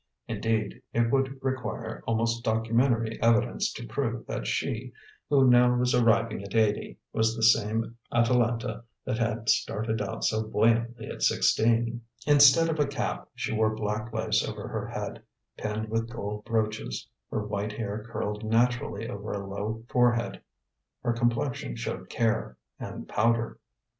Indeed, 0.27 0.81
it 0.93 1.11
would 1.11 1.37
require 1.43 2.01
almost 2.07 2.43
documentary 2.43 3.21
evidence 3.21 3.71
to 3.73 3.85
prove 3.85 4.25
that 4.25 4.47
she, 4.47 4.93
who 5.29 5.47
now 5.47 5.75
was 5.75 5.93
arriving 5.93 6.41
at 6.41 6.55
eighty, 6.55 6.97
was 7.13 7.35
the 7.35 7.43
same 7.43 7.95
Atalanta 8.11 8.83
that 9.05 9.19
had 9.19 9.47
started 9.47 10.01
out 10.01 10.23
so 10.23 10.41
buoyantly 10.41 11.05
at 11.05 11.21
sixteen. 11.21 12.01
Instead 12.25 12.67
of 12.67 12.79
a 12.79 12.87
cap, 12.87 13.29
she 13.35 13.53
wore 13.53 13.75
black 13.75 14.11
lace 14.11 14.43
over 14.43 14.67
her 14.67 14.87
head, 14.87 15.21
pinned 15.55 15.87
with 15.89 16.09
gold 16.09 16.45
brooches. 16.45 17.07
Her 17.29 17.45
white 17.45 17.73
hair 17.73 18.03
curled 18.09 18.43
naturally 18.43 19.07
over 19.07 19.33
a 19.33 19.47
low 19.47 19.83
forehead. 19.87 20.41
Her 21.03 21.13
complexion 21.13 21.75
showed 21.75 22.09
care 22.09 22.57
and 22.79 23.07
powder. 23.07 23.59